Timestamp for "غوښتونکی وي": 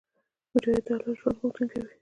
1.41-1.87